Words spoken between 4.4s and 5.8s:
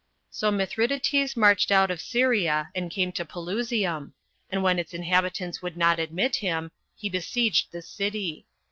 and when its inhabitants would